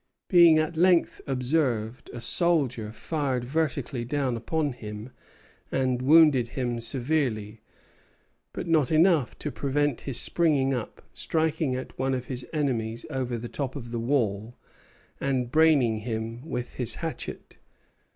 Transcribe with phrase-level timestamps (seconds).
[0.29, 5.11] Being at length observed, a soldier fired vertically down upon him
[5.71, 7.61] and wounded him severely,
[8.51, 13.37] but not enough to prevent his springing up, striking at one of his enemies over
[13.37, 14.55] the top of the wall,
[15.19, 17.57] and braining him with his hatchet.